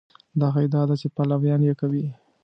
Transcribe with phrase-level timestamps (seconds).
[0.39, 2.05] دا هغه ادعا ده چې پلویان یې کوي.